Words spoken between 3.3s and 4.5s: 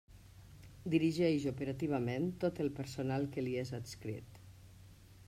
que li és adscrit.